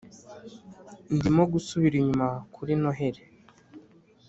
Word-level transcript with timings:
ndimo 1.15 1.43
gusubira 1.53 1.95
inyuma 1.97 2.27
kuri 2.53 2.71
noheri, 2.81 3.21